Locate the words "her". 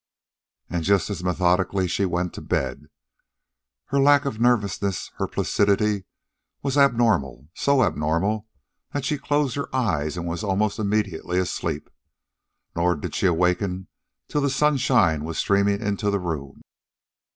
3.89-3.99, 5.17-5.27, 9.57-9.69